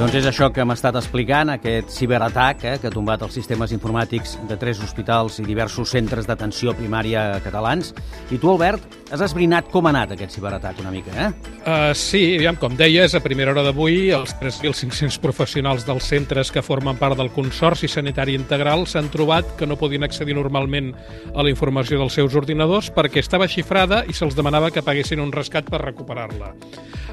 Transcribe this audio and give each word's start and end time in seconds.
Doncs 0.00 0.14
és 0.16 0.24
això 0.24 0.46
que 0.48 0.62
hem 0.62 0.70
estat 0.72 0.96
explicant, 0.96 1.50
aquest 1.52 1.90
ciberatac 1.92 2.62
eh, 2.64 2.70
que 2.80 2.88
ha 2.88 2.92
tombat 2.94 3.20
els 3.20 3.34
sistemes 3.36 3.74
informàtics 3.76 4.38
de 4.48 4.56
tres 4.56 4.78
hospitals 4.80 5.36
i 5.42 5.44
diversos 5.44 5.92
centres 5.92 6.24
d'atenció 6.24 6.72
primària 6.78 7.26
catalans. 7.44 7.90
I 8.32 8.38
tu, 8.40 8.48
Albert, 8.48 8.96
has 9.12 9.20
esbrinat 9.26 9.68
com 9.68 9.84
ha 9.84 9.92
anat 9.92 10.14
aquest 10.16 10.32
ciberatac 10.38 10.80
una 10.80 10.94
mica, 10.94 11.12
eh? 11.12 11.28
Uh, 11.60 11.92
sí, 11.92 12.22
aviam, 12.38 12.56
com 12.56 12.80
deies, 12.80 13.12
a 13.12 13.20
primera 13.20 13.52
hora 13.52 13.66
d'avui, 13.66 14.08
els 14.16 14.32
3.500 14.40 15.20
professionals 15.20 15.84
dels 15.84 16.08
centres 16.08 16.48
que 16.48 16.64
formen 16.64 16.96
part 16.96 17.20
del 17.20 17.28
Consorci 17.36 17.90
Sanitari 17.92 18.38
Integral 18.40 18.86
s'han 18.88 19.12
trobat 19.12 19.52
que 19.60 19.68
no 19.68 19.76
podien 19.76 20.08
accedir 20.08 20.38
normalment 20.38 20.94
a 21.34 21.44
la 21.44 21.52
informació 21.52 22.00
dels 22.00 22.16
seus 22.16 22.40
ordinadors 22.40 22.88
perquè 22.88 23.20
estava 23.20 23.52
xifrada 23.52 24.06
i 24.08 24.16
se'ls 24.16 24.38
demanava 24.38 24.72
que 24.72 24.80
paguessin 24.80 25.20
un 25.20 25.36
rescat 25.36 25.68
per 25.68 25.84
recuperar-la. 25.84 26.54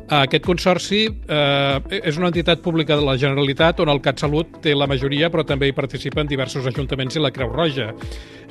Uh, 0.08 0.22
aquest 0.22 0.46
consorci 0.46 1.02
uh, 1.10 1.82
és 1.90 2.16
una 2.20 2.30
entitat 2.30 2.62
pública 2.64 2.96
de 2.96 3.04
la 3.04 3.18
Generalitat, 3.20 3.82
on 3.84 3.92
el 3.92 4.02
CatSalut 4.04 4.62
té 4.64 4.76
la 4.78 4.88
majoria, 4.88 5.32
però 5.34 5.44
també 5.48 5.68
hi 5.68 5.76
participen 5.76 6.30
diversos 6.30 6.68
ajuntaments 6.70 7.18
i 7.18 7.24
la 7.24 7.34
Creu 7.36 7.52
Roja. 7.52 7.92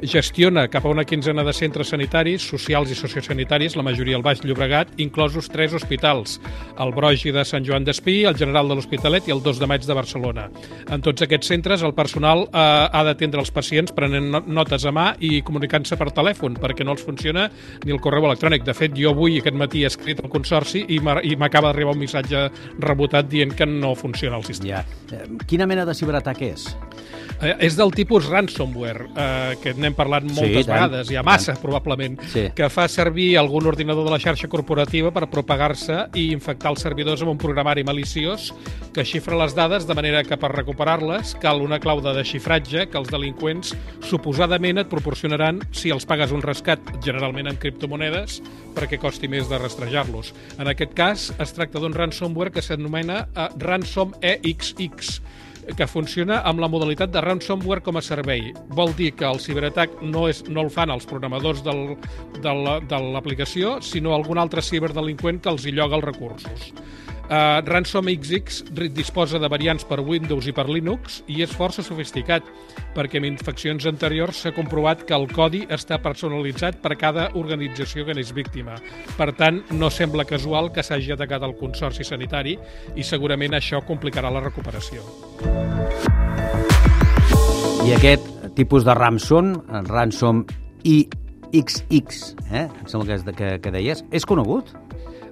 Gestiona 0.02 0.66
cap 0.68 0.84
a 0.84 0.90
una 0.92 1.06
quinzena 1.08 1.40
de 1.40 1.54
centres 1.56 1.88
sanitaris, 1.88 2.44
socials 2.44 2.90
i 2.92 2.96
sociosanitaris, 2.98 3.78
la 3.78 3.84
majoria 3.86 4.18
al 4.18 4.24
Baix 4.24 4.42
Llobregat, 4.44 4.90
inclosos 5.00 5.48
tres 5.48 5.72
hospitals, 5.72 6.34
el 6.78 6.92
Brogi 6.92 7.32
de 7.32 7.46
Sant 7.48 7.64
Joan 7.64 7.86
d'Espí, 7.86 8.18
el 8.28 8.36
General 8.36 8.68
de 8.68 8.76
l'Hospitalet 8.76 9.30
i 9.30 9.32
el 9.32 9.40
2 9.40 9.62
de 9.62 9.68
maig 9.70 9.86
de 9.88 9.96
Barcelona. 9.96 10.50
En 10.92 11.00
tots 11.00 11.24
aquests 11.24 11.48
centres, 11.48 11.80
el 11.80 11.94
personal 11.96 12.44
eh, 12.44 12.50
ha 12.60 13.02
d'atendre 13.08 13.40
els 13.40 13.50
pacients 13.50 13.94
prenent 13.96 14.36
notes 14.44 14.84
a 14.84 14.92
mà 14.92 15.06
i 15.24 15.40
comunicant-se 15.40 15.96
per 15.96 16.10
telèfon, 16.12 16.60
perquè 16.60 16.84
no 16.84 16.92
els 16.92 17.06
funciona 17.06 17.48
ni 17.86 17.96
el 17.96 18.02
correu 18.04 18.28
electrònic. 18.28 18.68
De 18.68 18.76
fet, 18.76 18.92
jo 19.00 19.14
avui, 19.16 19.40
aquest 19.40 19.56
matí, 19.56 19.86
he 19.86 19.88
escrit 19.88 20.20
al 20.20 20.28
Consorci 20.28 20.84
i 20.92 21.00
m'acaba 21.38 21.72
d'arribar 21.72 21.94
un 21.96 22.02
missatge 22.02 22.46
rebotat 22.82 23.28
dient 23.30 23.54
que 23.56 23.66
no 23.66 23.94
funciona 23.94 24.36
el 24.36 24.44
sistema. 24.44 24.82
Ja. 24.82 25.16
Eh, 25.16 25.28
quina 25.46 25.66
mena 25.66 25.86
de 25.86 25.94
ciberatac 25.94 26.42
és? 26.42 26.68
Eh, 27.36 27.52
és 27.66 27.76
del 27.76 27.92
tipus 27.92 28.30
ransomware, 28.30 29.10
eh, 29.12 29.56
que 29.60 29.74
n'hem 29.76 29.94
parlat 29.96 30.24
moltes 30.24 30.64
sí, 30.64 30.70
vegades, 30.70 31.10
hi 31.12 31.18
ha 31.20 31.24
massa, 31.26 31.52
tant. 31.52 31.60
probablement, 31.62 32.16
sí. 32.32 32.46
que 32.56 32.68
fa 32.72 32.86
servir 32.88 33.36
algun 33.36 33.66
ordinador 33.68 34.06
de 34.06 34.14
la 34.14 34.20
xarxa 34.22 34.48
corporativa 34.48 35.12
per 35.12 35.26
propagar-se 35.28 35.98
i 36.16 36.30
infectar 36.32 36.72
els 36.72 36.80
servidors 36.86 37.22
amb 37.22 37.34
un 37.34 37.40
programari 37.40 37.84
maliciós 37.84 38.52
que 38.96 39.04
xifra 39.04 39.36
les 39.36 39.52
dades 39.54 39.84
de 39.86 39.96
manera 39.98 40.22
que 40.24 40.38
per 40.40 40.54
recuperar-les 40.54 41.34
cal 41.42 41.60
una 41.60 41.78
clau 41.82 42.00
de 42.00 42.14
desxifratge 42.16 42.86
que 42.88 42.98
els 42.98 43.12
delinqüents 43.12 43.74
suposadament 44.08 44.80
et 44.80 44.88
proporcionaran 44.88 45.60
si 45.76 45.92
els 45.92 46.08
pagues 46.08 46.32
un 46.32 46.44
rescat, 46.44 46.80
generalment 47.04 47.50
en 47.52 47.60
criptomonedes, 47.60 48.40
perquè 48.76 49.00
costi 49.00 49.28
més 49.28 49.50
de 49.50 49.60
rastrejar-los. 49.60 50.32
En 50.56 50.72
aquest 50.72 50.96
cas, 50.96 51.25
es 51.42 51.54
tracta 51.56 51.80
d'un 51.82 51.94
ransomware 51.94 52.52
que 52.54 52.62
s'anomena 52.64 53.24
uh, 53.26 53.48
Ransom 53.62 54.14
EXX, 54.20 55.20
que 55.74 55.86
funciona 55.90 56.40
amb 56.46 56.62
la 56.62 56.68
modalitat 56.70 57.10
de 57.10 57.22
ransomware 57.24 57.82
com 57.82 57.98
a 57.98 58.02
servei. 58.04 58.52
Vol 58.78 58.94
dir 58.98 59.12
que 59.18 59.26
el 59.26 59.40
ciberatac 59.42 59.98
no, 60.02 60.26
és, 60.30 60.44
no 60.46 60.62
el 60.62 60.70
fan 60.70 60.92
els 60.94 61.08
programadors 61.10 61.64
del, 61.66 61.96
de 62.42 63.00
l'aplicació, 63.16 63.80
sinó 63.82 64.14
algun 64.14 64.38
altre 64.38 64.62
ciberdelinqüent 64.62 65.42
que 65.42 65.50
els 65.50 65.66
hi 65.66 65.74
lloga 65.74 65.98
els 65.98 66.06
recursos. 66.06 66.70
Uh, 67.26 67.58
Ransom 67.66 68.06
XX 68.06 68.62
disposa 68.94 69.40
de 69.42 69.48
variants 69.50 69.82
per 69.82 69.98
Windows 69.98 70.46
i 70.46 70.52
per 70.54 70.68
Linux 70.70 71.24
i 71.26 71.40
és 71.42 71.50
força 71.50 71.82
sofisticat 71.82 72.46
perquè 72.94 73.18
en 73.18 73.26
infeccions 73.26 73.82
anteriors 73.90 74.44
s'ha 74.44 74.52
comprovat 74.54 75.02
que 75.08 75.16
el 75.16 75.26
codi 75.32 75.64
està 75.74 75.98
personalitzat 75.98 76.78
per 76.84 76.94
cada 76.94 77.26
organització 77.34 78.06
que 78.06 78.14
n'és 78.14 78.30
víctima. 78.30 78.78
Per 79.18 79.32
tant, 79.34 79.58
no 79.74 79.90
sembla 79.90 80.22
casual 80.22 80.70
que 80.70 80.86
s'hagi 80.86 81.16
atacat 81.16 81.42
el 81.42 81.56
Consorci 81.58 82.06
Sanitari 82.06 82.54
i 82.94 83.02
segurament 83.02 83.58
això 83.58 83.82
complicarà 83.82 84.30
la 84.30 84.46
recuperació. 84.46 85.02
I 87.86 87.98
aquest 87.98 88.22
tipus 88.54 88.86
de 88.86 88.94
ransom, 88.94 89.56
ransom 89.90 90.46
IXX, 90.86 92.34
eh? 92.52 92.68
em 92.70 92.86
sembla 92.86 93.06
que, 93.06 93.14
és 93.18 93.26
de, 93.26 93.34
que, 93.34 93.54
que 93.66 93.74
deies, 93.74 94.06
és 94.14 94.26
conegut? 94.26 94.76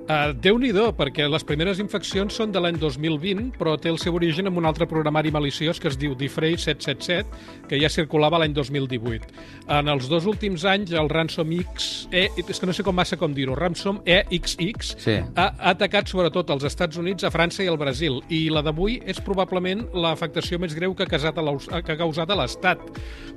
Uh, 0.04 0.34
Déu-n'hi-do, 0.37 0.91
perquè 0.98 1.25
les 1.32 1.44
primeres 1.48 1.78
infeccions 1.81 2.34
són 2.37 2.50
de 2.53 2.60
l'any 2.60 2.76
2020, 2.76 3.54
però 3.56 3.72
té 3.81 3.88
el 3.88 3.97
seu 3.97 4.12
origen 4.19 4.50
en 4.50 4.59
un 4.60 4.66
altre 4.69 4.84
programari 4.84 5.31
maliciós 5.32 5.78
que 5.81 5.88
es 5.88 5.97
diu 5.97 6.12
Diffray 6.12 6.59
777, 6.60 7.65
que 7.70 7.78
ja 7.81 7.88
circulava 7.88 8.37
l'any 8.42 8.53
2018. 8.53 9.31
En 9.72 9.88
els 9.88 10.10
dos 10.12 10.26
últims 10.28 10.66
anys, 10.69 10.92
el 10.92 11.09
Ransom 11.09 11.54
X, 11.56 11.87
e, 12.12 12.26
és 12.37 12.60
que 12.60 12.69
no 12.69 12.75
sé 12.76 12.84
com 12.84 12.92
massa 12.92 13.16
com 13.16 13.32
dir-ho, 13.32 13.56
Ransom 13.56 14.03
EXX, 14.04 14.91
sí. 15.06 15.15
ha, 15.25 15.47
ha 15.48 15.72
atacat 15.72 16.12
sobretot 16.12 16.53
als 16.53 16.69
Estats 16.69 17.00
Units, 17.00 17.25
a 17.25 17.32
França 17.32 17.65
i 17.65 17.71
al 17.72 17.81
Brasil, 17.81 18.21
i 18.28 18.50
la 18.53 18.60
d'avui 18.66 18.98
és 19.09 19.22
probablement 19.25 19.86
l'afectació 19.97 20.60
més 20.60 20.76
greu 20.76 20.92
que 20.92 21.09
ha, 21.09 21.10
casat 21.15 21.41
a 21.41 21.81
que 21.81 21.97
ha 21.97 22.00
causat 22.03 22.28
a 22.28 22.36
l'Estat, 22.42 22.84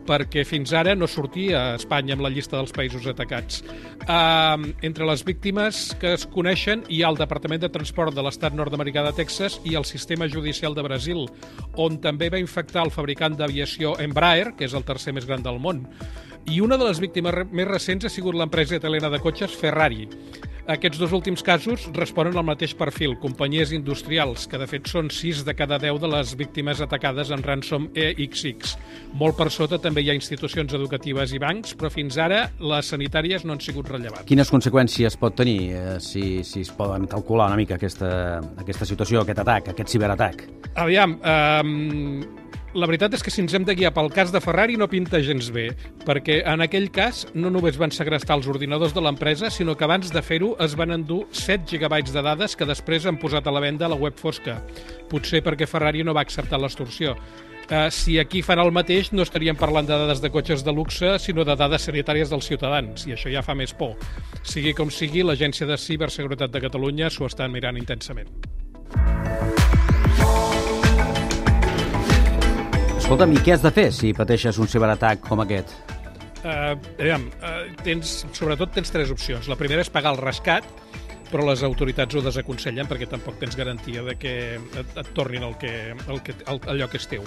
perquè 0.08 0.44
fins 0.48 0.76
ara 0.76 1.00
no 1.00 1.08
sortia 1.08 1.62
a 1.62 1.80
Espanya 1.80 2.20
amb 2.20 2.28
la 2.28 2.34
llista 2.36 2.60
dels 2.60 2.76
països 2.76 3.08
atacats. 3.08 3.64
Uh, 4.04 4.76
entre 4.84 5.08
les 5.08 5.24
víctimes 5.24 5.94
que 6.02 6.16
es 6.20 6.28
coneix 6.28 6.57
coneixen 6.58 6.82
hi 6.90 7.04
ha 7.04 7.10
el 7.12 7.18
Departament 7.20 7.62
de 7.62 7.70
Transport 7.70 8.16
de 8.18 8.24
l'estat 8.26 8.56
nord-americà 8.58 9.04
de 9.06 9.12
Texas 9.14 9.60
i 9.70 9.76
el 9.78 9.86
Sistema 9.86 10.26
Judicial 10.26 10.74
de 10.74 10.82
Brasil, 10.82 11.28
on 11.78 12.00
també 12.02 12.32
va 12.34 12.40
infectar 12.42 12.82
el 12.82 12.90
fabricant 12.90 13.36
d'aviació 13.38 13.94
Embraer, 14.02 14.56
que 14.58 14.66
és 14.66 14.74
el 14.74 14.86
tercer 14.88 15.14
més 15.14 15.28
gran 15.30 15.46
del 15.46 15.60
món. 15.62 15.84
I 16.50 16.58
una 16.66 16.80
de 16.82 16.88
les 16.88 16.98
víctimes 16.98 17.46
més 17.52 17.70
recents 17.70 18.08
ha 18.08 18.10
sigut 18.10 18.34
l'empresa 18.34 18.80
italiana 18.82 19.12
de 19.14 19.22
cotxes 19.22 19.54
Ferrari. 19.54 20.08
Aquests 20.68 21.00
dos 21.00 21.14
últims 21.16 21.40
casos 21.48 21.86
responen 21.96 22.36
al 22.36 22.44
mateix 22.44 22.74
perfil, 22.76 23.14
companyies 23.24 23.72
industrials, 23.72 24.50
que 24.52 24.60
de 24.60 24.66
fet 24.68 24.90
són 24.92 25.08
6 25.08 25.46
de 25.48 25.54
cada 25.56 25.78
10 25.80 26.02
de 26.04 26.10
les 26.12 26.34
víctimes 26.36 26.82
atacades 26.84 27.32
en 27.32 27.44
ransom 27.46 27.86
EXX. 27.96 28.74
Molt 29.16 29.38
per 29.40 29.48
sota 29.56 29.80
també 29.80 30.04
hi 30.04 30.12
ha 30.12 30.18
institucions 30.18 30.76
educatives 30.76 31.32
i 31.32 31.40
bancs, 31.40 31.72
però 31.80 31.88
fins 31.94 32.18
ara 32.20 32.42
les 32.60 32.92
sanitàries 32.92 33.46
no 33.48 33.56
han 33.56 33.64
sigut 33.64 33.88
rellevants. 33.94 34.28
Quines 34.28 34.52
conseqüències 34.52 35.16
pot 35.22 35.38
tenir 35.40 35.72
eh, 35.72 35.86
si, 36.04 36.44
si 36.44 36.66
es 36.68 36.74
poden 36.76 37.08
calcular 37.08 37.48
una 37.48 37.62
mica 37.62 37.80
aquesta, 37.80 38.12
aquesta 38.60 38.90
situació, 38.92 39.24
aquest 39.24 39.40
atac, 39.46 39.72
aquest 39.72 39.96
ciberatac? 39.96 40.44
Aviam, 40.84 41.16
eh, 41.24 42.44
la 42.78 42.86
veritat 42.86 43.16
és 43.18 43.24
que 43.26 43.32
si 43.34 43.42
ens 43.42 43.56
hem 43.58 43.66
de 43.66 43.74
guiar 43.74 43.90
pel 43.96 44.12
cas 44.14 44.30
de 44.30 44.42
Ferrari 44.44 44.76
no 44.78 44.86
pinta 44.92 45.18
gens 45.26 45.50
bé, 45.54 45.72
perquè 46.06 46.44
en 46.46 46.62
aquell 46.62 46.92
cas 46.94 47.24
no 47.34 47.50
només 47.50 47.80
van 47.82 47.94
segrestar 47.94 48.38
els 48.38 48.50
ordinadors 48.52 48.94
de 48.94 49.02
l'empresa, 49.02 49.50
sinó 49.50 49.74
que 49.76 49.88
abans 49.88 50.12
de 50.14 50.22
fer-ho 50.22 50.52
es 50.62 50.76
van 50.78 50.94
endur 50.94 51.24
7 51.34 51.66
gigabytes 51.72 52.14
de 52.14 52.22
dades 52.22 52.54
que 52.56 52.68
després 52.70 53.08
han 53.10 53.18
posat 53.18 53.48
a 53.50 53.54
la 53.56 53.64
venda 53.64 53.88
a 53.88 53.90
la 53.90 53.98
web 53.98 54.18
fosca. 54.22 54.60
Potser 55.10 55.42
perquè 55.46 55.66
Ferrari 55.66 56.06
no 56.06 56.14
va 56.14 56.22
acceptar 56.28 56.60
l'extorsió. 56.62 57.16
Uh, 57.68 57.90
si 57.92 58.20
aquí 58.22 58.44
fan 58.46 58.62
el 58.64 58.72
mateix, 58.72 59.10
no 59.12 59.26
estaríem 59.26 59.58
parlant 59.60 59.90
de 59.90 59.98
dades 59.98 60.22
de 60.24 60.32
cotxes 60.32 60.64
de 60.64 60.72
luxe, 60.72 61.18
sinó 61.20 61.44
de 61.44 61.58
dades 61.58 61.90
sanitàries 61.90 62.30
dels 62.32 62.48
ciutadans, 62.48 63.08
i 63.10 63.18
això 63.18 63.34
ja 63.34 63.44
fa 63.44 63.58
més 63.58 63.74
por. 63.76 63.98
Sigui 64.48 64.72
com 64.78 64.94
sigui, 64.94 65.26
l'Agència 65.26 65.68
de 65.68 65.82
Ciberseguretat 65.82 66.54
de 66.54 66.64
Catalunya 66.64 67.10
s'ho 67.12 67.28
està 67.28 67.50
mirant 67.52 67.82
intensament. 67.82 68.47
Escolta'm, 73.08 73.38
i 73.38 73.40
què 73.40 73.54
has 73.54 73.62
de 73.64 73.70
fer 73.72 73.86
si 73.96 74.10
pateixes 74.12 74.58
un 74.60 74.68
ciberatac 74.68 75.22
com 75.24 75.40
aquest? 75.40 75.70
Uh, 76.44 76.74
aviam, 77.00 77.22
uh, 77.40 77.62
tens, 77.80 78.26
sobretot 78.36 78.74
tens 78.76 78.92
tres 78.92 79.14
opcions. 79.14 79.46
La 79.48 79.56
primera 79.56 79.80
és 79.80 79.88
pagar 79.88 80.12
el 80.12 80.20
rescat, 80.20 80.68
però 81.30 81.46
les 81.48 81.64
autoritats 81.64 82.20
ho 82.20 82.24
desaconsellen 82.26 82.90
perquè 82.90 83.08
tampoc 83.08 83.38
tens 83.40 83.56
garantia 83.56 84.04
de 84.04 84.18
que 84.20 84.34
et, 84.58 84.92
et 84.92 85.14
tornin 85.16 85.46
el 85.48 85.56
que, 85.62 85.72
el 85.96 86.20
que, 86.20 86.36
el, 86.52 86.60
allò 86.74 86.90
que 86.92 87.00
és 87.00 87.08
teu. 87.14 87.24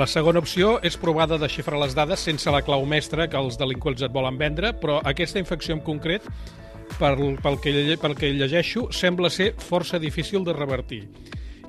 La 0.00 0.08
segona 0.08 0.40
opció 0.40 0.78
és 0.80 0.96
provar 0.96 1.28
de 1.28 1.36
desxifrar 1.44 1.82
les 1.84 1.92
dades 1.92 2.24
sense 2.30 2.56
la 2.56 2.64
clau 2.64 2.88
mestra 2.88 3.28
que 3.28 3.36
els 3.36 3.60
delinqüents 3.60 4.08
et 4.08 4.16
volen 4.16 4.40
vendre, 4.40 4.72
però 4.72 4.96
aquesta 5.12 5.44
infecció 5.44 5.76
en 5.76 5.84
concret, 5.84 6.24
pel, 6.96 7.36
pel, 7.44 7.60
que, 7.60 7.76
pel 8.00 8.16
que 8.16 8.32
llegeixo, 8.32 8.88
sembla 8.96 9.28
ser 9.28 9.52
força 9.60 10.00
difícil 10.00 10.48
de 10.48 10.56
revertir. 10.56 11.02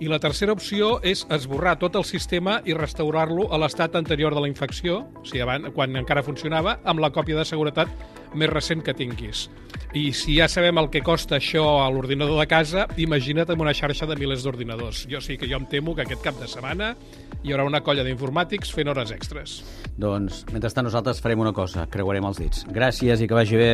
I 0.02 0.10
la 0.10 0.18
tercera 0.20 0.54
opció 0.56 0.98
és 1.06 1.22
esborrar 1.32 1.76
tot 1.80 1.96
el 2.00 2.06
sistema 2.08 2.58
i 2.66 2.74
restaurar-lo 2.74 3.46
a 3.54 3.60
l'estat 3.62 3.96
anterior 3.96 4.34
de 4.34 4.42
la 4.42 4.50
infecció, 4.50 5.04
o 5.20 5.26
sigui, 5.26 5.44
abans, 5.46 5.70
quan 5.76 5.96
encara 6.00 6.24
funcionava, 6.26 6.80
amb 6.84 7.00
la 7.04 7.12
còpia 7.14 7.38
de 7.38 7.46
seguretat 7.46 7.92
més 8.34 8.50
recent 8.50 8.82
que 8.84 8.96
tinguis. 8.98 9.46
I 9.94 10.08
si 10.18 10.40
ja 10.40 10.48
sabem 10.50 10.82
el 10.82 10.90
que 10.90 11.04
costa 11.06 11.38
això 11.38 11.84
a 11.84 11.90
l'ordinador 11.94 12.40
de 12.42 12.48
casa, 12.50 12.88
imagina't 12.98 13.54
amb 13.54 13.62
una 13.62 13.76
xarxa 13.78 14.10
de 14.10 14.18
milers 14.18 14.44
d'ordinadors. 14.44 15.06
Jo 15.12 15.22
sí 15.22 15.38
que 15.38 15.48
jo 15.50 15.62
em 15.62 15.70
temo 15.70 15.94
que 15.94 16.02
aquest 16.08 16.26
cap 16.26 16.42
de 16.42 16.50
setmana 16.50 16.96
hi 17.44 17.54
haurà 17.54 17.68
una 17.70 17.84
colla 17.86 18.04
d'informàtics 18.08 18.74
fent 18.74 18.90
hores 18.90 19.14
extres. 19.14 19.62
Doncs, 20.02 20.46
mentrestant, 20.52 20.90
nosaltres 20.90 21.22
farem 21.22 21.46
una 21.46 21.54
cosa, 21.54 21.86
creuarem 21.86 22.26
els 22.32 22.42
dits. 22.42 22.66
Gràcies 22.74 23.22
i 23.22 23.30
que 23.30 23.38
vagi 23.38 23.62
bé. 23.62 23.74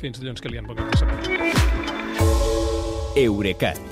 Fins 0.00 0.16
dilluns, 0.22 0.40
que 0.40 0.48
li 0.48 0.62
han 0.62 0.70
cap 0.70 0.80
de 0.80 1.02
setmana. 1.02 1.50
Eurecat 3.20 3.91